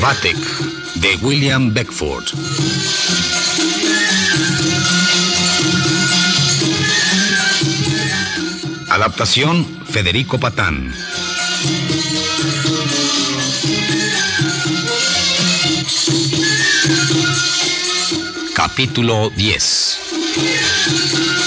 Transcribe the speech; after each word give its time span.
Vatek 0.00 0.36
de 0.94 1.16
William 1.22 1.72
Beckford. 1.72 2.24
Adaptación 8.88 9.84
Federico 9.84 10.40
Patán. 10.40 10.92
Capítulo 18.54 19.30
10. 19.36 21.41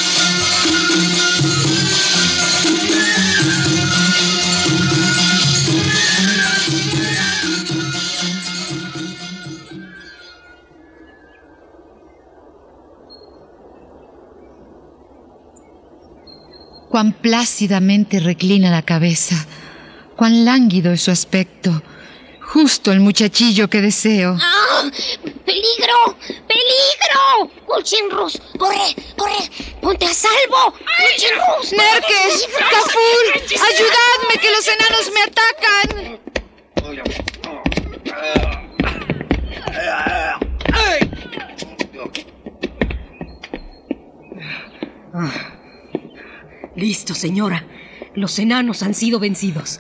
Cuán 16.95 17.11
plácidamente 17.11 18.21
reclina 18.21 18.71
la 18.71 18.81
cabeza, 18.81 19.35
cuán 20.15 20.45
lánguido 20.45 20.93
es 20.93 21.01
su 21.01 21.11
aspecto. 21.11 21.83
Justo 22.39 22.93
el 22.93 23.01
muchachillo 23.01 23.69
que 23.69 23.81
deseo. 23.81 24.37
¡Ah! 24.41 24.89
¡Peligro! 25.45 26.17
¡Peligro! 26.47 27.51
¡Gulchenrus! 27.67 28.41
¡Corre! 28.57 28.95
¡Corre! 29.17 29.51
¡Ponte 29.81 30.05
a 30.05 30.13
salvo! 30.13 30.73
¡Gulchenrus! 31.01 31.73
¡Nerkes! 31.73 32.47
¡Caful! 32.71 33.25
¡Ayudadme 33.43 34.37
que 34.41 34.51
los 34.51 34.65
enanos 34.65 35.11
me 35.13 35.21
atacan! 35.23 35.74
Listo, 46.85 47.15
señora. 47.15 47.65
Los 48.13 48.37
enanos 48.37 48.83
han 48.83 48.93
sido 48.93 49.19
vencidos. 49.19 49.79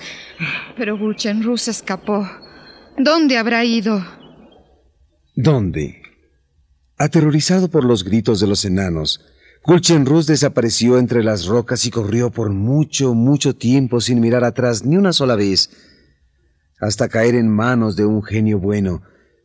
Pero 0.75 0.97
Gulchenrus 0.97 1.67
escapó. 1.67 2.27
¿Dónde 2.97 3.37
habrá 3.37 3.63
ido? 3.63 4.03
¿Dónde? 5.35 6.01
Aterrorizado 6.97 7.69
por 7.69 7.85
los 7.85 8.03
gritos 8.03 8.39
de 8.39 8.47
los 8.47 8.65
enanos, 8.65 9.23
Gulchenrus 9.63 10.25
desapareció 10.25 10.97
entre 10.97 11.23
las 11.23 11.45
rocas 11.45 11.85
y 11.85 11.91
corrió 11.91 12.31
por 12.31 12.49
mucho, 12.49 13.13
mucho 13.13 13.55
tiempo 13.55 14.01
sin 14.01 14.19
mirar 14.19 14.43
atrás 14.43 14.83
ni 14.83 14.97
una 14.97 15.13
sola 15.13 15.35
vez, 15.35 15.69
hasta 16.79 17.07
caer 17.07 17.35
en 17.35 17.49
manos 17.49 17.95
de 17.95 18.05
un 18.05 18.23
genio 18.23 18.57
bueno, 18.57 19.03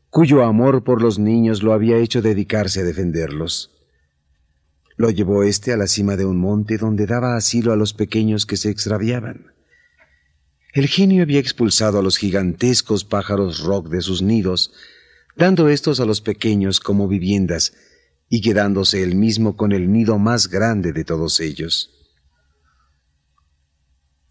cuyo 0.09 0.45
amor 0.45 0.83
por 0.83 1.03
los 1.03 1.19
niños 1.19 1.63
lo 1.63 1.75
había 1.75 1.99
hecho 1.99 2.23
dedicarse 2.23 2.81
a 2.81 2.85
defenderlos. 2.85 3.80
Lo 5.01 5.09
llevó 5.09 5.45
éste 5.45 5.73
a 5.73 5.79
la 5.79 5.87
cima 5.87 6.15
de 6.15 6.27
un 6.27 6.37
monte 6.37 6.77
donde 6.77 7.07
daba 7.07 7.35
asilo 7.35 7.73
a 7.73 7.77
los 7.77 7.95
pequeños 7.95 8.45
que 8.45 8.59
se 8.59 8.69
extraviaban. 8.69 9.55
El 10.75 10.89
genio 10.89 11.23
había 11.23 11.41
expulsado 11.41 11.99
a 11.99 12.03
los 12.03 12.19
gigantescos 12.19 13.07
pájaros 13.07 13.61
rock 13.61 13.89
de 13.89 14.03
sus 14.03 14.21
nidos, 14.21 14.75
dando 15.39 15.71
estos 15.71 16.01
a 16.01 16.05
los 16.05 16.21
pequeños 16.21 16.81
como 16.81 17.09
viviendas 17.09 17.73
y 18.29 18.43
quedándose 18.43 19.03
él 19.03 19.15
mismo 19.15 19.57
con 19.57 19.73
el 19.73 19.91
nido 19.91 20.19
más 20.19 20.49
grande 20.49 20.93
de 20.93 21.03
todos 21.03 21.41
ellos. 21.41 21.89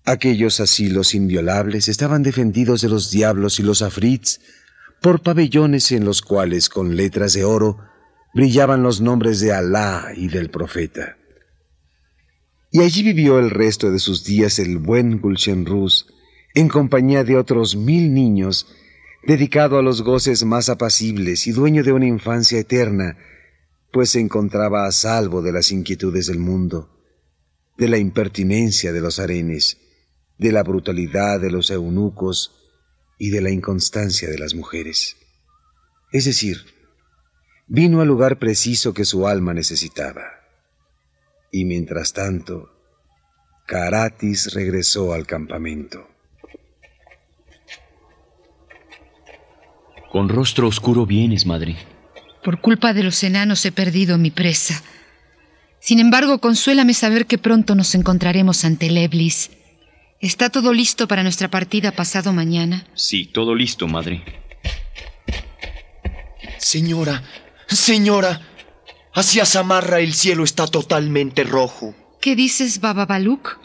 Aquellos 0.06 0.60
asilos 0.60 1.16
inviolables 1.16 1.88
estaban 1.88 2.22
defendidos 2.22 2.82
de 2.82 2.90
los 2.90 3.10
diablos 3.10 3.60
y 3.60 3.64
los 3.64 3.82
afrits 3.82 4.40
por 5.02 5.24
pabellones 5.24 5.92
en 5.92 6.06
los 6.06 6.22
cuales 6.22 6.70
con 6.70 6.96
letras 6.96 7.34
de 7.34 7.44
oro 7.44 7.89
brillaban 8.34 8.84
los 8.84 9.02
nombres 9.02 9.40
de 9.40 9.54
Alá 9.54 10.12
y 10.16 10.28
del 10.28 10.50
profeta. 10.50 11.18
Y 12.72 12.82
allí 12.82 13.02
vivió 13.04 13.40
el 13.40 13.50
resto 13.50 13.92
de 13.92 14.00
sus 14.00 14.24
días 14.24 14.60
el 14.60 14.78
buen 14.78 15.20
Gulchenruz, 15.20 16.08
en 16.54 16.68
compañía 16.68 17.24
de 17.24 17.38
otros 17.38 17.76
mil 17.76 18.14
niños, 18.14 18.68
dedicado 19.24 19.78
a 19.78 19.82
los 19.82 20.02
goces 20.04 20.44
más 20.46 20.70
apacibles 20.70 21.48
y 21.48 21.52
dueño 21.52 21.84
de 21.84 21.92
una 21.92 22.08
infancia 22.08 22.60
eterna, 22.60 23.18
pues 23.92 24.12
se 24.12 24.20
encontraba 24.20 24.86
a 24.86 24.92
salvo 24.92 25.42
de 25.42 25.52
las 25.52 25.72
inquietudes 25.72 26.28
del 26.28 26.40
mundo, 26.40 26.90
de 27.78 27.88
la 27.88 27.98
impertinencia 27.98 28.94
de 28.94 29.02
los 29.02 29.20
arenes, 29.20 29.78
de 30.38 30.52
la 30.52 30.64
brutalidad 30.64 31.40
de 31.40 31.52
los 31.52 31.72
eunucos 31.72 32.56
y 33.18 33.30
de 33.32 33.42
la 33.42 33.50
inconstancia 33.50 34.30
de 34.30 34.38
las 34.38 34.54
mujeres. 34.54 35.18
Es 36.12 36.26
decir, 36.26 36.79
vino 37.70 38.02
al 38.02 38.08
lugar 38.08 38.40
preciso 38.40 38.94
que 38.94 39.06
su 39.06 39.28
alma 39.28 39.54
necesitaba. 39.54 40.24
Y 41.52 41.66
mientras 41.66 42.14
tanto, 42.14 42.72
Caratis 43.66 44.54
regresó 44.54 45.14
al 45.14 45.26
campamento. 45.26 46.08
Con 50.12 50.28
rostro 50.28 50.68
oscuro 50.68 51.06
vienes, 51.06 51.46
madre. 51.46 51.78
Por 52.44 52.60
culpa 52.62 52.94
de 52.94 53.04
los 53.04 53.24
enanos 53.24 53.64
he 53.66 53.72
perdido 53.72 54.18
mi 54.18 54.32
presa. 54.32 54.82
Sin 55.80 56.00
embargo, 56.00 56.40
consuélame 56.40 56.94
saber 56.94 57.28
que 57.28 57.38
pronto 57.38 57.76
nos 57.76 57.94
encontraremos 57.94 58.66
ante 58.66 58.90
Leblis. 58.90 59.52
¿Está 60.20 60.50
todo 60.50 60.74
listo 60.74 61.08
para 61.08 61.24
nuestra 61.24 61.50
partida 61.50 61.92
pasado 61.92 62.34
mañana? 62.34 62.88
Sí, 62.96 63.26
todo 63.26 63.54
listo, 63.56 63.88
madre. 63.88 64.24
Señora, 66.58 67.24
señora, 67.76 68.42
hacia 69.14 69.46
Samarra 69.46 70.00
el 70.00 70.14
cielo 70.14 70.44
está 70.44 70.68
totalmente 70.68 71.44
rojo. 71.44 71.96
¿Qué 72.22 72.36
dices, 72.36 72.82
Baba 72.82 73.06
Baluk? 73.06 73.58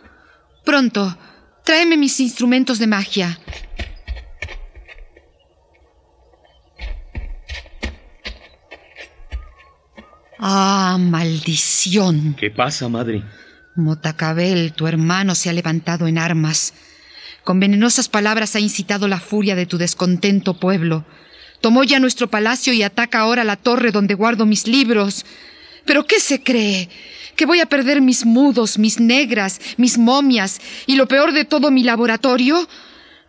Pronto, 0.65 1.16
tráeme 1.65 1.97
mis 1.97 2.20
instrumentos 2.20 2.78
de 2.78 2.87
magia. 2.87 3.38
Ah, 10.38 10.98
maldición. 11.00 12.34
¿Qué 12.38 12.50
pasa, 12.50 12.88
madre? 12.88 13.25
Motacabel, 13.76 14.72
tu 14.75 14.86
hermano, 14.86 15.34
se 15.34 15.48
ha 15.48 15.53
levantado 15.53 16.06
en 16.06 16.19
armas. 16.19 16.75
Con 17.44 17.60
venenosas 17.60 18.09
palabras 18.09 18.54
ha 18.54 18.60
incitado 18.60 19.09
la 19.09 19.21
furia 19.21 19.54
de 19.54 19.66
tu 19.66 19.78
descontento 19.78 20.60
pueblo. 20.60 21.04
Tomó 21.64 21.82
ya 21.82 21.98
nuestro 21.98 22.28
palacio 22.28 22.75
y 22.75 22.82
ataca 22.82 23.20
ahora 23.20 23.42
la 23.42 23.56
torre 23.56 23.91
donde 23.91 24.12
guardo 24.12 24.44
mis 24.44 24.66
libros. 24.66 25.25
¿Pero 25.86 26.06
qué 26.06 26.20
se 26.20 26.42
cree? 26.42 26.91
¿Que 27.36 27.47
voy 27.47 27.60
a 27.60 27.64
perder 27.64 28.02
mis 28.02 28.26
mudos, 28.26 28.78
mis 28.78 29.00
negras, 29.00 29.58
mis 29.78 29.97
momias 29.97 30.60
y 30.86 30.97
lo 30.97 31.08
peor 31.08 31.32
de 31.32 31.47
todo 31.47 31.70
mi 31.70 31.82
laboratorio? 31.82 32.69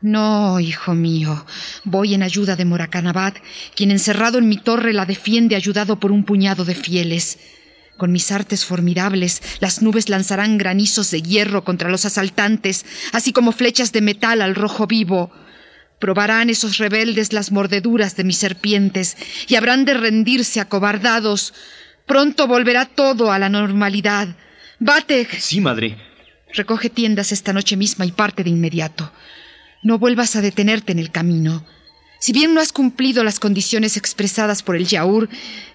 No, 0.02 0.60
hijo 0.60 0.94
mío, 0.94 1.46
voy 1.86 2.14
en 2.14 2.24
ayuda 2.24 2.58
de 2.58 2.66
Morakanabad, 2.66 3.36
quien 3.74 3.90
encerrado 3.90 4.38
en 4.38 4.50
mi 4.50 4.58
torre 4.58 4.92
la 4.92 5.06
defiende 5.06 5.56
ayudado 5.56 5.98
por 5.98 6.12
un 6.12 6.26
puñado 6.26 6.66
de 6.66 6.76
fieles. 6.76 7.40
Con 7.96 8.12
mis 8.12 8.34
artes 8.34 8.66
formidables, 8.66 9.42
las 9.62 9.82
nubes 9.82 10.10
lanzarán 10.10 10.58
granizos 10.58 11.10
de 11.10 11.22
hierro 11.22 11.64
contra 11.64 11.90
los 11.90 12.04
asaltantes, 12.04 12.86
así 13.14 13.32
como 13.32 13.54
flechas 13.54 13.94
de 13.94 14.02
metal 14.02 14.42
al 14.42 14.56
rojo 14.56 14.88
vivo. 14.88 15.32
Probarán 16.06 16.52
esos 16.52 16.78
rebeldes 16.78 17.34
las 17.34 17.52
mordeduras 17.52 18.16
de 18.16 18.24
mis 18.24 18.38
serpientes 18.38 19.18
y 19.48 19.56
habrán 19.56 19.86
de 19.86 19.96
rendirse 19.96 20.60
acobardados. 20.60 21.56
Pronto 22.06 22.46
volverá 22.46 22.86
todo 22.86 23.32
a 23.32 23.40
la 23.40 23.50
normalidad. 23.50 24.28
Batek. 24.78 25.40
Sí, 25.40 25.62
madre. 25.62 25.98
Recoge 26.54 26.92
tiendas 26.92 27.32
esta 27.32 27.54
noche 27.54 27.76
misma 27.76 28.06
y 28.06 28.12
parte 28.12 28.44
de 28.44 28.52
inmediato. 28.52 29.12
No 29.82 29.98
vuelvas 29.98 30.36
a 30.36 30.42
detenerte 30.42 30.92
en 30.92 31.00
el 31.00 31.10
camino. 31.10 31.66
Si 32.20 32.34
bien 32.34 32.54
no 32.54 32.62
has 32.62 32.72
cumplido 32.72 33.24
las 33.24 33.40
condiciones 33.40 33.98
expresadas 33.98 34.62
por 34.62 34.76
el 34.76 34.86
Yaur, 34.86 35.28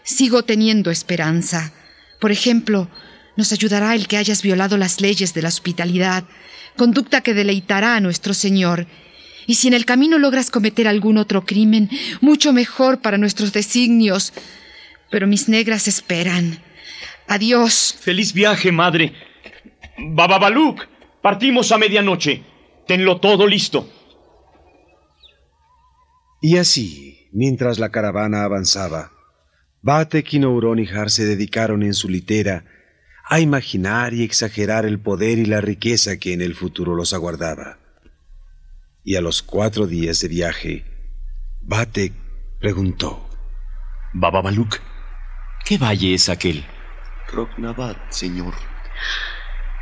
sigo 0.05 0.45
teniendo 0.45 0.93
esperanza. 0.93 1.73
Por 2.21 2.31
ejemplo, 2.31 2.89
nos 3.37 3.53
ayudará 3.53 3.97
el 3.97 4.07
que 4.07 4.17
hayas 4.17 4.43
violado 4.43 4.77
las 4.77 5.01
leyes 5.01 5.35
de 5.35 5.43
la 5.43 5.49
hospitalidad, 5.49 6.23
conducta 6.77 7.21
que 7.21 7.35
deleitará 7.35 7.97
a 7.97 8.01
nuestro 8.01 8.33
Señor. 8.33 8.87
Y 9.47 9.55
si 9.55 9.69
en 9.69 9.75
el 9.75 9.85
camino 9.85 10.19
logras 10.19 10.51
cometer 10.51 10.87
algún 10.87 11.19
otro 11.19 11.45
crimen, 11.45 11.91
mucho 12.21 12.53
mejor 12.53 13.01
para 13.01 13.19
nuestros 13.19 13.53
designios. 13.53 14.33
Pero 15.11 15.27
mis 15.27 15.49
negras 15.49 15.89
esperan. 15.89 16.59
Adiós. 17.27 17.97
Feliz 18.01 18.33
viaje, 18.33 18.73
madre. 18.73 19.13
Bababaluk, 19.99 20.87
partimos 21.23 21.73
a 21.73 21.79
medianoche. 21.79 22.43
Tenlo 22.87 23.21
todo 23.21 23.47
listo. 23.47 23.89
Y 26.43 26.57
así, 26.57 27.29
mientras 27.33 27.79
la 27.79 27.91
caravana 27.91 28.45
avanzaba, 28.45 29.13
Batek 29.83 30.35
y 30.35 30.39
Nouron 30.39 30.79
y 30.79 30.87
Har 30.87 31.11
se 31.11 31.25
dedicaron 31.25 31.83
en 31.83 31.95
su 31.95 32.09
litera 32.09 32.65
a 33.29 33.41
imaginar 33.41 34.13
y 34.13 34.25
exagerar 34.25 34.85
el 34.85 34.99
poder 34.99 35.39
y 35.39 35.45
la 35.45 35.61
riqueza 35.61 36.17
que 36.19 36.33
en 36.33 36.43
el 36.43 36.55
futuro 36.55 36.97
los 36.97 37.13
aguardaba. 37.13 37.79
Y 39.03 39.17
a 39.17 39.23
los 39.23 39.43
cuatro 39.43 39.87
días 39.87 40.21
de 40.21 40.29
viaje, 40.29 40.85
Batek 41.63 42.13
preguntó. 42.61 43.27
Baba 44.13 44.43
Baluk, 44.43 44.79
¿qué 45.65 45.79
valle 45.79 46.13
es 46.13 46.29
aquel? 46.29 46.67
Roknabat, 47.33 47.97
señor. 48.11 48.53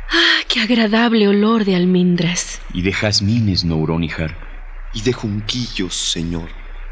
Ah, 0.09 0.39
qué 0.47 0.61
agradable 0.61 1.27
olor 1.27 1.65
de 1.65 1.75
almendras. 1.75 2.61
Y 2.73 2.81
de 2.81 2.93
jazmines, 2.93 3.65
Nouronihar. 3.65 4.37
Y 4.93 5.01
de 5.01 5.11
junquillos, 5.11 5.95
señor. 5.95 6.47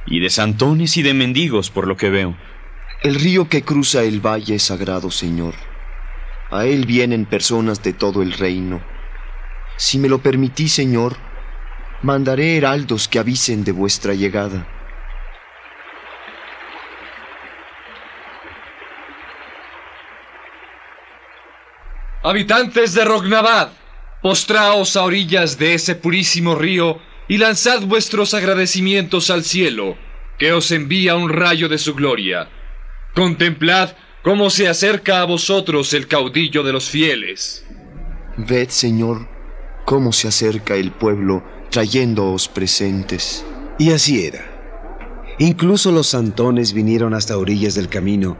Y 0.06 0.20
de 0.20 0.30
santones 0.30 0.98
y 0.98 1.04
de 1.04 1.14
mendigos, 1.14 1.70
por 1.70 1.88
lo 1.88 1.96
que 1.96 2.10
veo. 2.10 2.36
El 3.04 3.16
río 3.16 3.48
que 3.48 3.62
cruza 3.62 4.04
el 4.04 4.20
valle 4.20 4.56
es 4.56 4.64
sagrado, 4.64 5.12
señor. 5.12 5.54
A 6.52 6.66
él 6.66 6.86
vienen 6.86 7.26
personas 7.26 7.82
de 7.84 7.94
todo 7.94 8.22
el 8.22 8.34
reino. 8.34 8.82
Si 9.78 9.98
me 9.98 10.10
lo 10.10 10.22
permitís, 10.22 10.74
señor, 10.74 11.27
mandaré 12.02 12.58
heraldos 12.58 13.08
que 13.08 13.20
avisen 13.20 13.64
de 13.64 13.72
vuestra 13.72 14.14
llegada. 14.14 14.68
Habitantes 22.24 22.94
de 22.94 23.06
Rognabad, 23.06 23.70
postraos 24.22 24.98
a 24.98 25.04
orillas 25.04 25.58
de 25.58 25.74
ese 25.76 25.96
purísimo 25.96 26.56
río 26.56 27.00
y 27.28 27.38
lanzad 27.38 27.82
vuestros 27.84 28.34
agradecimientos 28.34 29.30
al 29.30 29.44
cielo, 29.44 29.98
que 30.38 30.52
os 30.52 30.72
envía 30.72 31.16
un 31.16 31.30
rayo 31.30 31.70
de 31.70 31.78
su 31.78 31.96
gloria. 31.96 32.50
Contemplad 33.16 33.92
cómo 34.24 34.50
se 34.50 34.68
acerca 34.68 35.22
a 35.22 35.26
vosotros 35.26 35.94
el 35.94 36.08
caudillo 36.08 36.64
de 36.64 36.74
los 36.74 36.90
fieles. 36.90 37.66
Ved, 38.36 38.70
señor, 38.70 39.28
cómo 39.86 40.12
se 40.12 40.28
acerca 40.28 40.76
el 40.76 40.92
pueblo 40.92 41.44
trayéndoos 41.70 42.48
presentes. 42.48 43.46
Y 43.78 43.92
así 43.92 44.26
era. 44.26 44.46
Incluso 45.40 45.92
los 45.92 46.08
santones 46.08 46.74
vinieron 46.74 47.14
hasta 47.14 47.38
orillas 47.38 47.76
del 47.76 47.90
camino, 47.90 48.38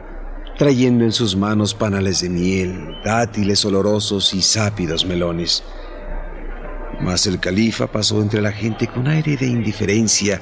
trayendo 0.56 1.04
en 1.04 1.12
sus 1.12 1.36
manos 1.36 1.74
panales 1.74 2.20
de 2.22 2.28
miel, 2.28 2.96
dátiles 3.04 3.64
olorosos 3.64 4.34
y 4.34 4.42
sápidos 4.42 5.06
melones. 5.06 5.62
Mas 7.00 7.26
el 7.28 7.38
califa 7.38 7.86
pasó 7.86 8.20
entre 8.20 8.42
la 8.42 8.50
gente 8.50 8.88
con 8.88 9.06
aire 9.06 9.36
de 9.36 9.46
indiferencia 9.46 10.40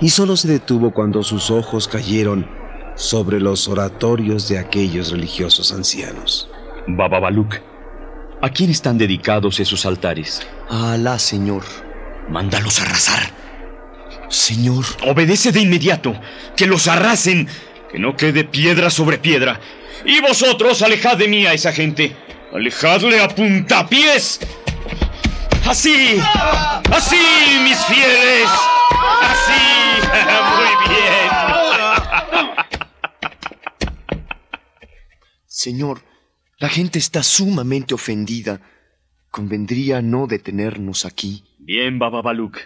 y 0.00 0.10
solo 0.10 0.36
se 0.36 0.46
detuvo 0.46 0.92
cuando 0.92 1.24
sus 1.24 1.50
ojos 1.50 1.88
cayeron 1.88 2.46
sobre 2.94 3.40
los 3.40 3.66
oratorios 3.66 4.48
de 4.48 4.58
aquellos 4.58 5.10
religiosos 5.10 5.72
ancianos. 5.72 6.48
Baba 6.86 7.18
Baluk, 7.18 7.56
¿a 8.40 8.50
quién 8.50 8.70
están 8.70 8.98
dedicados 8.98 9.58
esos 9.58 9.84
altares? 9.84 10.46
A 10.68 10.92
Alá, 10.92 11.18
señor. 11.18 11.64
Mándalos 12.28 12.80
a 12.80 12.82
arrasar. 12.82 13.30
Señor. 14.28 14.84
Obedece 15.06 15.52
de 15.52 15.60
inmediato. 15.60 16.18
Que 16.56 16.66
los 16.66 16.88
arrasen. 16.88 17.48
Que 17.90 17.98
no 17.98 18.16
quede 18.16 18.44
piedra 18.44 18.90
sobre 18.90 19.18
piedra. 19.18 19.60
Y 20.04 20.20
vosotros 20.20 20.82
alejad 20.82 21.16
de 21.16 21.28
mí 21.28 21.46
a 21.46 21.52
esa 21.52 21.72
gente. 21.72 22.16
Alejadle 22.52 23.20
a 23.20 23.28
puntapiés. 23.28 24.40
Así. 25.66 26.20
Así, 26.92 27.16
mis 27.62 27.78
fieles. 27.84 28.50
Así. 29.22 30.08
Muy 30.56 30.94
bien. 30.94 31.30
Señor, 35.46 36.02
la 36.58 36.68
gente 36.68 36.98
está 36.98 37.22
sumamente 37.22 37.94
ofendida. 37.94 38.60
Convendría 39.30 40.02
no 40.02 40.26
detenernos 40.26 41.04
aquí. 41.04 41.44
Bien, 41.58 41.98
Baba 41.98 42.22
Baluk. 42.22 42.58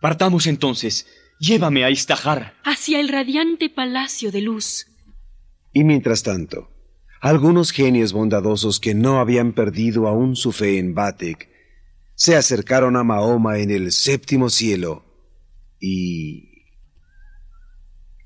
Partamos 0.00 0.46
entonces. 0.46 1.06
Llévame 1.38 1.84
a 1.84 1.90
Istahar. 1.90 2.54
Hacia 2.64 3.00
el 3.00 3.08
radiante 3.08 3.70
palacio 3.70 4.30
de 4.30 4.42
luz. 4.42 4.86
Y 5.72 5.84
mientras 5.84 6.22
tanto, 6.22 6.70
algunos 7.20 7.70
genios 7.70 8.12
bondadosos 8.12 8.80
que 8.80 8.94
no 8.94 9.20
habían 9.20 9.52
perdido 9.52 10.08
aún 10.08 10.36
su 10.36 10.52
fe 10.52 10.78
en 10.78 10.94
Batek 10.94 11.48
se 12.14 12.36
acercaron 12.36 12.96
a 12.96 13.04
Mahoma 13.04 13.58
en 13.58 13.70
el 13.70 13.92
séptimo 13.92 14.50
cielo 14.50 15.04
y... 15.80 16.66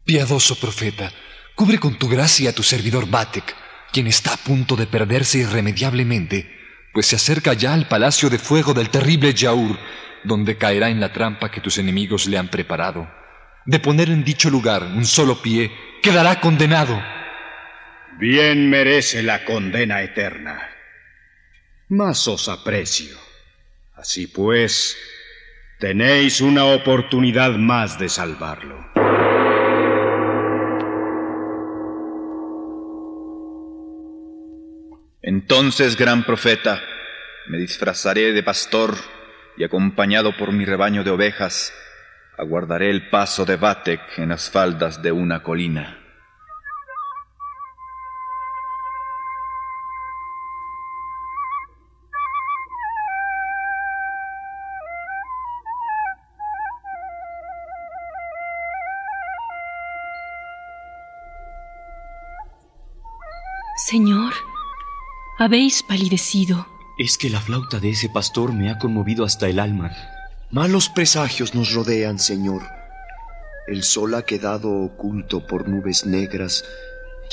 Piadoso 0.04 0.56
profeta, 0.56 1.12
cubre 1.54 1.78
con 1.78 1.96
tu 1.96 2.08
gracia 2.08 2.50
a 2.50 2.52
tu 2.52 2.64
servidor 2.64 3.08
Batek, 3.08 3.54
quien 3.92 4.08
está 4.08 4.34
a 4.34 4.36
punto 4.36 4.74
de 4.74 4.86
perderse 4.86 5.38
irremediablemente, 5.38 6.50
pues 6.94 7.06
se 7.06 7.16
acerca 7.16 7.52
ya 7.54 7.74
al 7.74 7.88
palacio 7.88 8.30
de 8.30 8.38
fuego 8.38 8.72
del 8.72 8.88
terrible 8.88 9.34
Yaur, 9.34 9.76
donde 10.22 10.56
caerá 10.56 10.88
en 10.88 11.00
la 11.00 11.12
trampa 11.12 11.50
que 11.50 11.60
tus 11.60 11.76
enemigos 11.78 12.26
le 12.26 12.38
han 12.38 12.48
preparado. 12.48 13.10
De 13.66 13.80
poner 13.80 14.10
en 14.10 14.22
dicho 14.22 14.48
lugar 14.48 14.84
un 14.84 15.04
solo 15.04 15.42
pie, 15.42 15.72
quedará 16.00 16.40
condenado. 16.40 17.02
Bien 18.18 18.70
merece 18.70 19.24
la 19.24 19.44
condena 19.44 20.02
eterna. 20.02 20.70
Mas 21.88 22.28
os 22.28 22.48
aprecio. 22.48 23.18
Así 23.96 24.28
pues, 24.28 24.96
tenéis 25.80 26.40
una 26.40 26.64
oportunidad 26.64 27.56
más 27.56 27.98
de 27.98 28.08
salvarlo. 28.08 28.93
Entonces, 35.26 35.96
gran 35.96 36.24
profeta, 36.24 36.82
me 37.46 37.56
disfrazaré 37.56 38.32
de 38.34 38.42
pastor 38.42 38.94
y 39.56 39.64
acompañado 39.64 40.36
por 40.36 40.52
mi 40.52 40.66
rebaño 40.66 41.02
de 41.02 41.10
ovejas, 41.10 41.72
aguardaré 42.36 42.90
el 42.90 43.08
paso 43.08 43.46
de 43.46 43.56
Batek 43.56 44.18
en 44.18 44.28
las 44.28 44.50
faldas 44.50 45.00
de 45.00 45.12
una 45.12 45.42
colina. 45.42 45.98
Señor, 63.76 64.34
habéis 65.38 65.82
palidecido. 65.82 66.66
Es 66.98 67.18
que 67.18 67.30
la 67.30 67.40
flauta 67.40 67.80
de 67.80 67.90
ese 67.90 68.08
pastor 68.08 68.52
me 68.52 68.70
ha 68.70 68.78
conmovido 68.78 69.24
hasta 69.24 69.48
el 69.48 69.58
alma. 69.58 69.90
Malos 70.50 70.88
presagios 70.88 71.54
nos 71.54 71.72
rodean, 71.72 72.18
Señor. 72.18 72.62
El 73.66 73.82
sol 73.82 74.14
ha 74.14 74.22
quedado 74.22 74.70
oculto 74.70 75.46
por 75.46 75.68
nubes 75.68 76.06
negras 76.06 76.64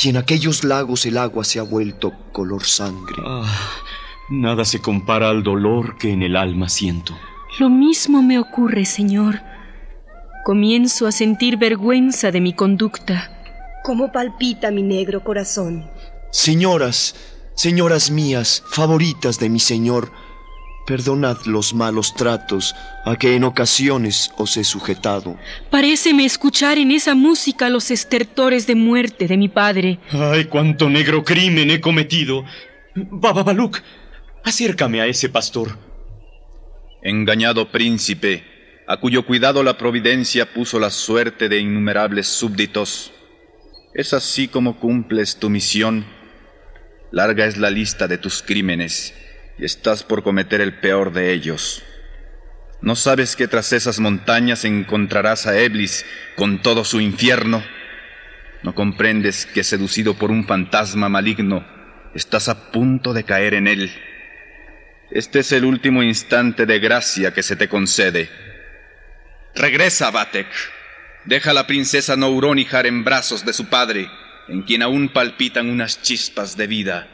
y 0.02 0.10
en 0.10 0.18
aquellos 0.18 0.64
lagos 0.64 1.06
el 1.06 1.18
agua 1.18 1.44
se 1.44 1.60
ha 1.60 1.64
vuelto 1.64 2.14
color 2.32 2.64
sangre. 2.64 3.22
Ah, 3.26 3.70
nada 4.30 4.66
se 4.66 4.80
compara 4.80 5.30
al 5.30 5.44
dolor 5.44 5.98
que 5.98 6.12
en 6.12 6.24
el 6.24 6.36
alma 6.36 6.70
siento. 6.70 7.16
Lo 7.60 7.70
mismo 7.70 8.24
me 8.24 8.40
ocurre, 8.40 8.86
Señor. 8.86 9.42
Comienzo 10.46 11.06
a 11.06 11.12
sentir 11.12 11.58
vergüenza 11.58 12.32
de 12.32 12.42
mi 12.42 12.54
conducta. 12.54 13.30
¿Cómo 13.84 14.12
palpita 14.12 14.72
mi 14.72 14.82
negro 14.82 15.24
corazón? 15.24 15.90
Señoras, 16.32 17.16
señoras 17.56 18.12
mías, 18.12 18.64
favoritas 18.68 19.40
de 19.40 19.50
mi 19.50 19.60
Señor, 19.60 20.12
perdonad 20.86 21.38
los 21.46 21.74
malos 21.74 22.14
tratos 22.16 22.76
a 23.06 23.16
que 23.16 23.36
en 23.36 23.44
ocasiones 23.44 24.32
os 24.38 24.58
he 24.58 24.64
sujetado. 24.64 25.38
Paréceme 25.70 26.26
escuchar 26.26 26.78
en 26.78 26.92
esa 26.92 27.16
música 27.16 27.70
los 27.70 27.92
estertores 27.92 28.68
de 28.68 28.76
muerte 28.76 29.28
de 29.28 29.38
mi 29.38 29.48
padre. 29.48 30.00
¡Ay, 30.12 30.46
cuánto 30.46 30.90
negro 30.90 31.24
crimen 31.24 31.72
he 31.72 31.80
cometido! 31.80 32.44
Baba 32.96 33.44
Baluk, 33.44 33.80
acércame 34.44 35.02
a 35.02 35.08
ese 35.08 35.30
pastor. 35.30 35.78
Engañado 37.02 37.72
príncipe, 37.72 38.44
a 38.88 38.98
cuyo 38.98 39.26
cuidado 39.26 39.64
la 39.64 39.78
providencia 39.78 40.54
puso 40.54 40.80
la 40.80 40.90
suerte 40.90 41.48
de 41.48 41.60
innumerables 41.60 42.28
súbditos. 42.28 43.14
¿Es 43.94 44.14
así 44.14 44.48
como 44.48 44.78
cumples 44.78 45.38
tu 45.38 45.50
misión? 45.50 46.06
Larga 47.12 47.46
es 47.46 47.58
la 47.58 47.70
lista 47.70 48.08
de 48.08 48.18
tus 48.18 48.42
crímenes 48.42 49.14
y 49.58 49.66
estás 49.66 50.04
por 50.04 50.24
cometer 50.24 50.62
el 50.62 50.80
peor 50.80 51.12
de 51.12 51.34
ellos. 51.34 51.84
¿No 52.82 52.96
sabes 52.96 53.36
que 53.36 53.48
tras 53.48 53.74
esas 53.74 54.00
montañas 54.00 54.66
encontrarás 54.66 55.46
a 55.46 55.60
Eblis 55.60 56.06
con 56.36 56.62
todo 56.62 56.84
su 56.84 57.00
infierno? 57.00 57.64
¿No 58.64 58.74
comprendes 58.74 59.46
que 59.46 59.64
seducido 59.64 60.16
por 60.16 60.32
un 60.32 60.48
fantasma 60.48 61.10
maligno 61.10 61.66
estás 62.16 62.48
a 62.48 62.72
punto 62.72 63.14
de 63.14 63.24
caer 63.24 63.54
en 63.56 63.68
él? 63.68 63.92
Este 65.12 65.40
es 65.40 65.52
el 65.52 65.66
último 65.66 66.02
instante 66.04 66.66
de 66.66 66.80
gracia 66.80 67.34
que 67.34 67.44
se 67.44 67.58
te 67.58 67.68
concede. 67.68 68.30
Regresa, 69.54 70.10
Batek. 70.10 70.48
Deja 71.26 71.52
a 71.52 71.54
la 71.54 71.68
princesa 71.68 72.16
Nouronihar 72.16 72.88
en 72.88 73.04
brazos 73.04 73.46
de 73.46 73.54
su 73.54 73.68
padre, 73.68 74.10
en 74.48 74.64
quien 74.64 74.82
aún 74.82 75.10
palpitan 75.10 75.70
unas 75.70 76.02
chispas 76.02 76.58
de 76.58 76.68
vida. 76.68 77.08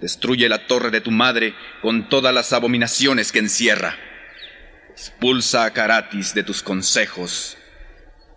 Destruye 0.00 0.48
la 0.48 0.66
torre 0.66 0.90
de 0.90 1.00
tu 1.00 1.10
madre 1.10 1.54
con 1.82 2.08
todas 2.08 2.32
las 2.32 2.52
abominaciones 2.52 3.32
que 3.32 3.40
encierra. 3.40 3.96
Expulsa 4.90 5.64
a 5.64 5.72
Caratis 5.72 6.34
de 6.34 6.42
tus 6.42 6.62
consejos. 6.62 7.56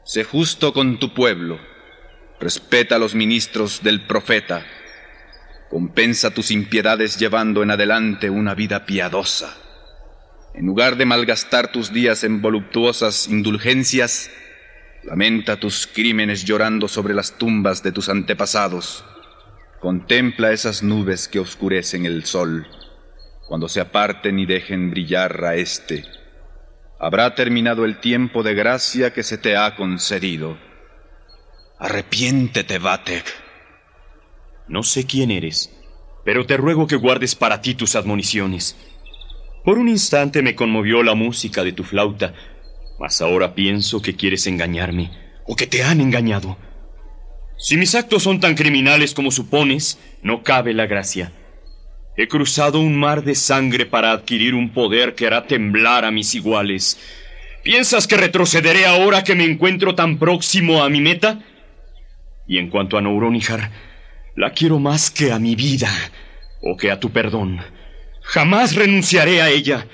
Sé 0.03 0.23
justo 0.23 0.73
con 0.73 0.99
tu 0.99 1.13
pueblo. 1.13 1.59
Respeta 2.39 2.97
los 2.97 3.13
ministros 3.13 3.83
del 3.83 4.05
profeta. 4.07 4.65
Compensa 5.69 6.31
tus 6.31 6.51
impiedades 6.51 7.17
llevando 7.17 7.63
en 7.63 7.71
adelante 7.71 8.29
una 8.29 8.55
vida 8.55 8.85
piadosa. 8.85 9.57
En 10.53 10.65
lugar 10.65 10.97
de 10.97 11.05
malgastar 11.05 11.71
tus 11.71 11.93
días 11.93 12.23
en 12.23 12.41
voluptuosas 12.41 13.27
indulgencias, 13.27 14.29
lamenta 15.03 15.59
tus 15.59 15.87
crímenes 15.87 16.43
llorando 16.43 16.87
sobre 16.87 17.13
las 17.13 17.37
tumbas 17.37 17.83
de 17.83 17.91
tus 17.91 18.09
antepasados. 18.09 19.03
Contempla 19.79 20.51
esas 20.51 20.83
nubes 20.83 21.27
que 21.27 21.39
oscurecen 21.39 22.05
el 22.05 22.25
sol. 22.25 22.67
Cuando 23.47 23.67
se 23.67 23.81
aparten 23.81 24.39
y 24.39 24.45
dejen 24.45 24.91
brillar 24.91 25.43
a 25.43 25.55
éste, 25.55 26.05
habrá 26.99 27.33
terminado 27.35 27.83
el 27.83 27.99
tiempo 27.99 28.43
de 28.43 28.53
gracia 28.53 29.11
que 29.11 29.23
se 29.23 29.37
te 29.37 29.57
ha 29.57 29.75
concedido. 29.75 30.57
Arrepiéntete, 31.79 32.77
Vatek. 32.77 33.25
No 34.67 34.83
sé 34.83 35.05
quién 35.05 35.31
eres, 35.31 35.75
pero 36.23 36.45
te 36.45 36.55
ruego 36.55 36.85
que 36.87 36.95
guardes 36.95 37.35
para 37.35 37.61
ti 37.61 37.73
tus 37.73 37.95
admoniciones. 37.95 38.77
Por 39.65 39.77
un 39.77 39.89
instante 39.89 40.41
me 40.41 40.55
conmovió 40.55 41.03
la 41.03 41.15
música 41.15 41.63
de 41.63 41.73
tu 41.73 41.83
flauta, 41.83 42.33
mas 43.01 43.19
ahora 43.19 43.55
pienso 43.55 43.99
que 43.99 44.15
quieres 44.15 44.45
engañarme, 44.45 45.09
o 45.47 45.55
que 45.55 45.65
te 45.65 45.81
han 45.81 46.01
engañado. 46.01 46.55
Si 47.57 47.75
mis 47.75 47.95
actos 47.95 48.21
son 48.21 48.39
tan 48.39 48.53
criminales 48.53 49.15
como 49.15 49.31
supones, 49.31 49.99
no 50.21 50.43
cabe 50.43 50.71
la 50.75 50.85
gracia. 50.85 51.31
He 52.15 52.27
cruzado 52.27 52.79
un 52.79 52.95
mar 52.95 53.23
de 53.23 53.33
sangre 53.33 53.87
para 53.87 54.11
adquirir 54.11 54.53
un 54.53 54.69
poder 54.71 55.15
que 55.15 55.25
hará 55.25 55.47
temblar 55.47 56.05
a 56.05 56.11
mis 56.11 56.35
iguales. 56.35 56.99
¿Piensas 57.63 58.05
que 58.05 58.17
retrocederé 58.17 58.85
ahora 58.85 59.23
que 59.23 59.33
me 59.33 59.45
encuentro 59.45 59.95
tan 59.95 60.19
próximo 60.19 60.83
a 60.83 60.89
mi 60.89 61.01
meta? 61.01 61.39
Y 62.47 62.59
en 62.59 62.69
cuanto 62.69 62.99
a 62.99 63.01
Nouronihar, 63.01 63.71
la 64.35 64.51
quiero 64.51 64.77
más 64.77 65.09
que 65.09 65.31
a 65.31 65.39
mi 65.39 65.55
vida 65.55 65.89
o 66.61 66.77
que 66.77 66.91
a 66.91 66.99
tu 66.99 67.09
perdón. 67.09 67.61
Jamás 68.21 68.75
renunciaré 68.75 69.41
a 69.41 69.49
ella. 69.49 69.87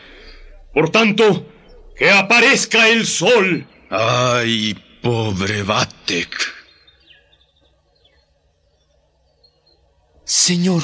Por 0.73 0.89
tanto, 0.89 1.53
que 1.97 2.09
aparezca 2.09 2.87
el 2.89 3.05
sol. 3.05 3.65
Ay, 3.89 4.75
pobre 5.01 5.63
Vatek. 5.63 6.35
Señor, 10.23 10.83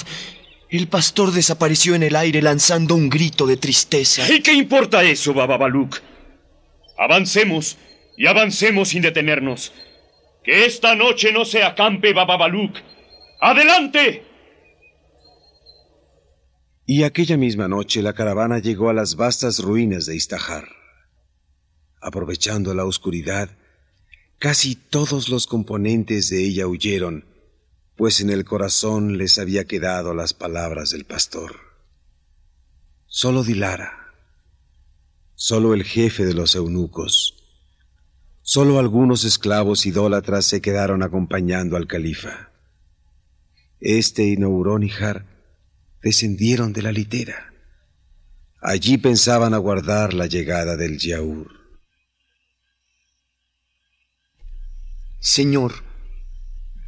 el 0.70 0.88
pastor 0.88 1.32
desapareció 1.32 1.96
en 1.96 2.04
el 2.04 2.16
aire 2.16 2.42
lanzando 2.42 2.96
un 2.96 3.10
grito 3.10 3.46
de 3.46 3.58
tristeza. 3.58 4.24
¿Y 4.34 4.42
qué 4.42 4.54
importa 4.54 5.04
eso, 5.04 5.34
Bababaluk? 5.34 6.00
Avancemos 6.98 7.78
y 8.18 8.28
avancemos 8.28 8.90
sin 8.90 9.02
detenernos. 9.02 9.74
Que 10.44 10.66
esta 10.66 10.96
noche 10.96 11.32
no 11.32 11.46
se 11.46 11.64
acampe 11.64 12.14
Bababaluk. 12.14 12.78
¡Adelante! 13.40 14.26
Y 16.86 17.04
aquella 17.04 17.38
misma 17.38 17.68
noche 17.68 18.02
la 18.02 18.14
caravana 18.14 18.60
llegó 18.60 18.90
a 18.90 18.94
las 18.94 19.16
vastas 19.16 19.60
ruinas 19.60 20.06
de 20.06 20.16
Istahar. 20.16 20.83
Aprovechando 22.04 22.74
la 22.74 22.86
oscuridad, 22.86 23.50
casi 24.38 24.76
todos 24.76 25.30
los 25.30 25.48
componentes 25.48 26.30
de 26.30 26.44
ella 26.44 26.68
huyeron 26.68 27.34
pues 27.96 28.22
en 28.22 28.30
el 28.30 28.44
corazón 28.44 29.18
les 29.18 29.38
había 29.38 29.66
quedado 29.66 30.14
las 30.14 30.34
palabras 30.34 30.90
del 30.90 31.06
pastor. 31.06 31.56
Solo 33.06 33.44
Dilara, 33.44 34.14
solo 35.36 35.74
el 35.74 35.84
jefe 35.84 36.26
de 36.26 36.34
los 36.34 36.56
eunucos, 36.56 37.36
solo 38.42 38.80
algunos 38.80 39.24
esclavos 39.24 39.86
idólatras 39.86 40.46
se 40.46 40.62
quedaron 40.62 41.04
acompañando 41.04 41.78
al 41.78 41.88
califa. 41.88 42.52
Este 43.80 44.24
y 44.24 44.38
Nouronihar 44.38 45.26
descendieron 46.02 46.74
de 46.74 46.82
la 46.82 46.92
litera. 46.92 47.54
Allí 48.60 48.98
pensaban 48.98 49.54
aguardar 49.54 50.14
la 50.14 50.26
llegada 50.26 50.78
del 50.78 50.98
Yaur. 50.98 51.63
Señor, 55.24 55.72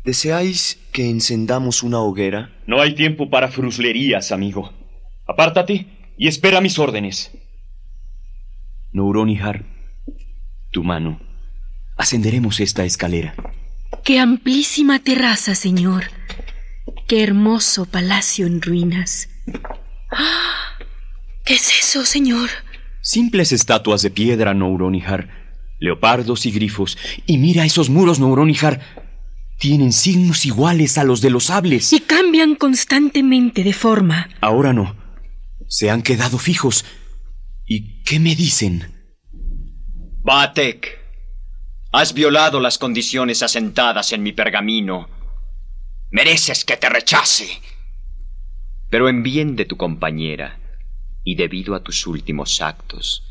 ¿Deseáis 0.04 0.78
que 0.92 1.10
encendamos 1.10 1.82
una 1.84 2.00
hoguera? 2.00 2.54
No 2.68 2.82
hay 2.82 2.94
tiempo 2.94 3.30
para 3.30 3.48
fruslerías, 3.48 4.34
amigo. 4.34 4.74
Apártate 5.26 5.88
y 6.18 6.28
espera 6.28 6.60
mis 6.60 6.78
órdenes. 6.78 7.32
Nouronihar, 8.92 9.64
tu 10.70 10.84
mano. 10.84 11.22
Ascenderemos 11.96 12.60
esta 12.60 12.84
escalera. 12.84 13.34
Qué 14.04 14.20
amplísima 14.20 15.00
terraza, 15.00 15.56
señor. 15.56 16.04
Qué 17.08 17.24
hermoso 17.24 17.86
palacio 17.86 18.48
en 18.48 18.62
ruinas. 18.62 19.30
¡Ah! 20.12 20.78
¿Qué 21.46 21.54
es 21.54 21.72
eso, 21.80 22.06
señor? 22.06 22.50
Simples 23.02 23.54
estatuas 23.54 24.02
de 24.02 24.12
piedra, 24.12 24.54
Nouronihar. 24.54 25.45
Leopardos 25.80 26.46
y 26.46 26.52
grifos. 26.52 26.98
Y 27.26 27.38
mira 27.38 27.66
esos 27.66 27.90
muros, 27.90 28.20
Nouronihar 28.20 28.82
tienen 29.58 29.94
signos 29.94 30.46
iguales 30.46 30.98
a 30.98 31.04
los 31.04 31.22
de 31.22 31.30
los 31.30 31.46
sables. 31.46 31.94
Y 31.94 32.02
cambian 32.02 32.56
constantemente 32.56 33.64
de 33.64 33.74
forma. 33.74 34.30
Ahora 34.42 34.74
no. 34.74 34.96
Se 35.68 35.90
han 35.90 36.02
quedado 36.02 36.38
fijos. 36.38 36.86
¿Y 37.66 38.04
qué 38.04 38.20
me 38.20 38.36
dicen? 38.36 38.92
Batek, 40.24 41.00
has 41.92 42.14
violado 42.14 42.60
las 42.60 42.78
condiciones 42.78 43.42
asentadas 43.44 44.12
en 44.12 44.24
mi 44.24 44.34
pergamino. 44.34 45.08
Mereces 46.12 46.66
que 46.66 46.78
te 46.78 46.90
rechace. 46.90 47.48
Pero 48.90 49.10
en 49.10 49.24
bien 49.24 49.56
de 49.56 49.66
tu 49.66 49.78
compañera, 49.78 50.60
y 51.24 51.36
debido 51.36 51.74
a 51.76 51.84
tus 51.84 52.06
últimos 52.06 52.62
actos, 52.62 53.24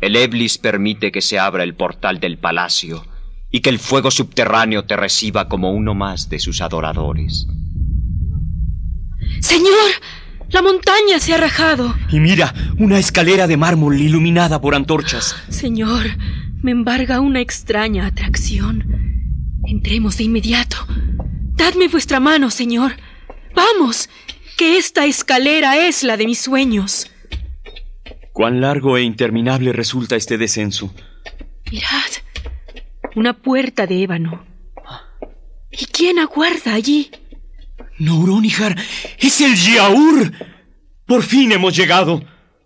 el 0.00 0.16
Eblis 0.16 0.58
permite 0.58 1.10
que 1.10 1.22
se 1.22 1.38
abra 1.38 1.62
el 1.62 1.74
portal 1.74 2.20
del 2.20 2.38
palacio 2.38 3.04
y 3.50 3.60
que 3.60 3.70
el 3.70 3.78
fuego 3.78 4.10
subterráneo 4.10 4.84
te 4.84 4.96
reciba 4.96 5.48
como 5.48 5.70
uno 5.70 5.94
más 5.94 6.28
de 6.28 6.38
sus 6.38 6.60
adoradores. 6.60 7.46
Señor, 9.40 9.90
la 10.50 10.62
montaña 10.62 11.18
se 11.18 11.34
ha 11.34 11.38
rajado. 11.38 11.94
Y 12.10 12.20
mira, 12.20 12.52
una 12.78 12.98
escalera 12.98 13.46
de 13.46 13.56
mármol 13.56 14.00
iluminada 14.00 14.60
por 14.60 14.74
antorchas. 14.74 15.36
Señor, 15.48 16.06
me 16.62 16.70
embarga 16.70 17.20
una 17.20 17.40
extraña 17.40 18.06
atracción. 18.06 18.84
Entremos 19.64 20.18
de 20.18 20.24
inmediato. 20.24 20.76
Dadme 21.54 21.88
vuestra 21.88 22.20
mano, 22.20 22.50
señor. 22.50 22.96
Vamos, 23.54 24.08
que 24.56 24.76
esta 24.76 25.06
escalera 25.06 25.76
es 25.78 26.02
la 26.02 26.16
de 26.16 26.26
mis 26.26 26.40
sueños. 26.40 27.10
Cuán 28.36 28.60
largo 28.60 28.98
e 28.98 29.02
interminable 29.02 29.72
resulta 29.72 30.14
este 30.14 30.36
descenso. 30.36 30.92
Mirad, 31.72 32.12
una 33.14 33.32
puerta 33.32 33.86
de 33.86 34.02
ébano. 34.02 34.44
¿Y 35.70 35.86
quién 35.86 36.18
aguarda 36.18 36.74
allí? 36.74 37.10
Nouronihar, 37.98 38.76
es 39.18 39.40
el 39.40 39.54
Yaur. 39.56 40.32
Por 41.06 41.22
fin 41.22 41.52
hemos 41.52 41.74
llegado. 41.74 42.22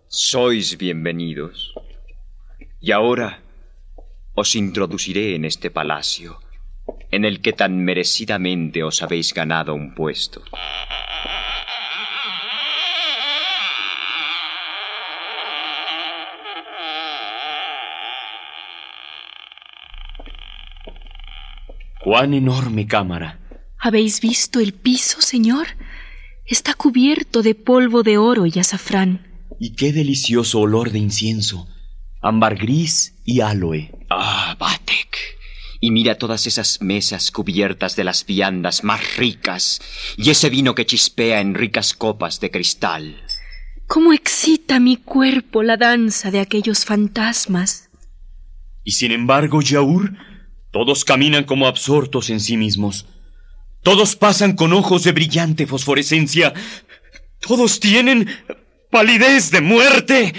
Sois 0.09 0.77
bienvenidos. 0.77 1.73
Y 2.81 2.91
ahora 2.91 3.41
os 4.33 4.57
introduciré 4.57 5.35
en 5.35 5.45
este 5.45 5.71
palacio, 5.71 6.41
en 7.11 7.23
el 7.23 7.39
que 7.39 7.53
tan 7.53 7.81
merecidamente 7.85 8.83
os 8.83 9.01
habéis 9.01 9.33
ganado 9.33 9.73
un 9.73 9.95
puesto. 9.95 10.43
¡Cuán 22.03 22.33
enorme 22.33 22.87
cámara! 22.87 23.39
¿Habéis 23.77 24.21
visto 24.21 24.59
el 24.59 24.73
piso, 24.73 25.21
señor? 25.21 25.67
Está 26.45 26.73
cubierto 26.73 27.43
de 27.43 27.53
polvo 27.53 28.01
de 28.01 28.17
oro 28.17 28.45
y 28.47 28.59
azafrán. 28.59 29.27
Y 29.59 29.75
qué 29.75 29.93
delicioso 29.93 30.59
olor 30.59 30.91
de 30.91 30.97
incienso, 30.97 31.67
ámbar 32.21 32.55
gris 32.55 33.21
y 33.23 33.41
aloe. 33.41 33.91
Ah, 34.09 34.55
Batek. 34.59 35.17
Y 35.79 35.91
mira 35.91 36.15
todas 36.15 36.47
esas 36.47 36.81
mesas 36.81 37.31
cubiertas 37.31 37.95
de 37.95 38.03
las 38.03 38.25
viandas 38.25 38.83
más 38.83 39.17
ricas 39.17 39.79
y 40.17 40.29
ese 40.31 40.49
vino 40.49 40.73
que 40.73 40.85
chispea 40.85 41.39
en 41.39 41.53
ricas 41.53 41.93
copas 41.93 42.39
de 42.39 42.49
cristal. 42.49 43.23
¿Cómo 43.87 44.13
excita 44.13 44.79
mi 44.79 44.97
cuerpo 44.97 45.63
la 45.63 45.77
danza 45.77 46.31
de 46.31 46.39
aquellos 46.39 46.85
fantasmas? 46.85 47.89
Y 48.83 48.91
sin 48.91 49.11
embargo, 49.11 49.61
Yaur, 49.61 50.13
todos 50.71 51.03
caminan 51.03 51.43
como 51.43 51.67
absortos 51.67 52.29
en 52.29 52.39
sí 52.39 52.55
mismos. 52.55 53.05
Todos 53.83 54.15
pasan 54.15 54.55
con 54.55 54.71
ojos 54.73 55.03
de 55.03 55.11
brillante 55.11 55.67
fosforescencia. 55.67 56.53
Todos 57.39 57.79
tienen 57.79 58.29
palidez 58.89 59.51
de 59.51 59.61
muerte. 59.61 60.33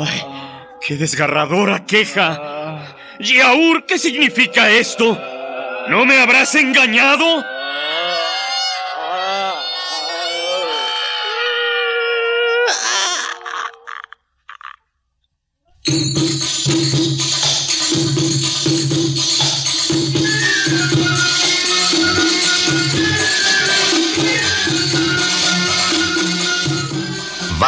¡Ay! 0.00 0.22
¡Qué 0.80 0.96
desgarradora 0.96 1.84
queja! 1.84 2.96
Yaur, 3.20 3.84
¿qué 3.84 3.98
significa 3.98 4.70
esto? 4.70 5.20
¿No 5.88 6.06
me 6.06 6.18
habrás 6.18 6.54
engañado? 6.54 7.57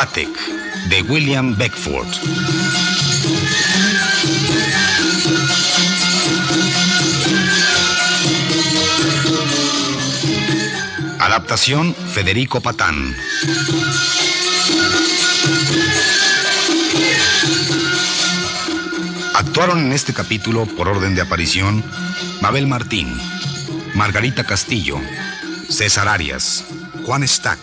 De 0.00 1.02
William 1.02 1.54
Beckford. 1.58 2.08
Adaptación 11.18 11.94
Federico 11.94 12.62
Patán. 12.62 13.14
Actuaron 19.34 19.80
en 19.80 19.92
este 19.92 20.14
capítulo, 20.14 20.64
por 20.64 20.88
orden 20.88 21.14
de 21.14 21.20
aparición, 21.20 21.84
Mabel 22.40 22.66
Martín, 22.66 23.14
Margarita 23.94 24.44
Castillo, 24.44 24.98
César 25.68 26.08
Arias, 26.08 26.64
Juan 27.04 27.28
Stack, 27.28 27.58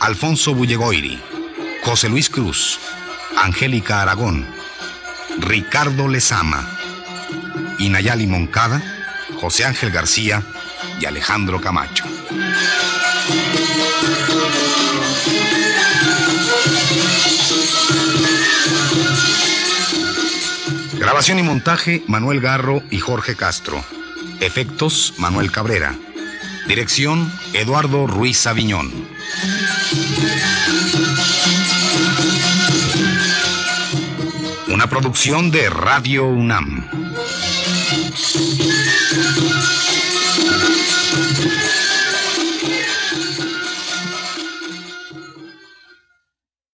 Alfonso 0.00 0.54
Bullegoiri, 0.56 1.22
José 1.82 2.08
Luis 2.08 2.30
Cruz, 2.30 2.78
Angélica 3.36 4.02
Aragón, 4.02 4.46
Ricardo 5.38 6.06
Lezama, 6.08 6.68
Inayali 7.78 8.26
Moncada, 8.26 8.80
José 9.40 9.64
Ángel 9.64 9.90
García 9.90 10.42
y 11.00 11.06
Alejandro 11.06 11.60
Camacho. 11.60 12.04
Grabación 20.98 21.40
y 21.40 21.42
montaje 21.42 22.04
Manuel 22.06 22.40
Garro 22.40 22.82
y 22.90 23.00
Jorge 23.00 23.34
Castro. 23.34 23.84
Efectos 24.40 25.14
Manuel 25.18 25.50
Cabrera. 25.50 25.96
Dirección 26.68 27.32
Eduardo 27.54 28.06
Ruiz 28.06 28.46
Aviñón. 28.46 29.11
Una 34.82 34.90
producción 34.90 35.52
de 35.52 35.70
Radio 35.70 36.26
UNAM. 36.26 37.01